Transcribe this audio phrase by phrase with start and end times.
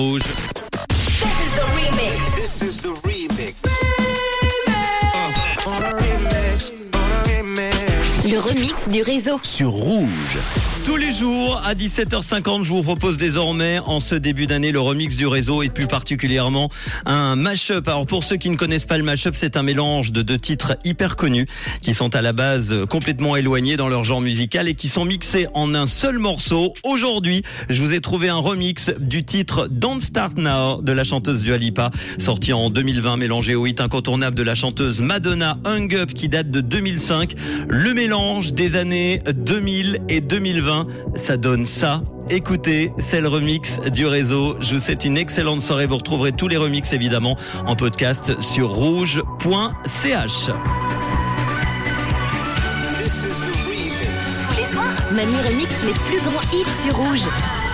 [0.00, 0.37] Rouge.
[8.30, 9.40] Le remix du réseau.
[9.42, 10.36] sur Rouge.
[10.84, 15.16] Tous les jours à 17h50, je vous propose désormais en ce début d'année le remix
[15.16, 16.70] du réseau et plus particulièrement
[17.06, 17.88] un mash-up.
[17.88, 20.76] Alors pour ceux qui ne connaissent pas le mash-up, c'est un mélange de deux titres
[20.84, 21.46] hyper connus
[21.80, 25.46] qui sont à la base complètement éloignés dans leur genre musical et qui sont mixés
[25.54, 26.74] en un seul morceau.
[26.84, 31.42] Aujourd'hui, je vous ai trouvé un remix du titre Don't Start Now de la chanteuse
[31.42, 36.12] Dua Lipa, sorti en 2020, mélangé au hit incontournable de la chanteuse Madonna Hung Up
[36.12, 37.34] qui date de 2005.
[37.68, 38.17] Le mélange
[38.52, 42.02] des années 2000 et 2020, ça donne ça.
[42.30, 44.56] Écoutez, c'est le remix du réseau.
[44.60, 45.86] Je vous souhaite une excellente soirée.
[45.86, 47.36] Vous retrouverez tous les remixes évidemment
[47.66, 50.50] en podcast sur rouge.ch.
[55.12, 57.67] Les les plus grands hits sur rouge.